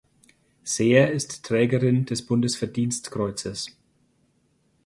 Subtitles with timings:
[0.63, 3.77] Sehr ist Trägerin des Bundesverdienstkreuzes.